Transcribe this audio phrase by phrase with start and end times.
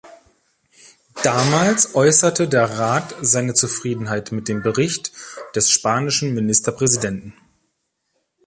[1.21, 5.11] Damals äußerte der Rat seine Zufriedenheit mit dem Bericht
[5.55, 7.35] des spanischen Ministerpräsidenten.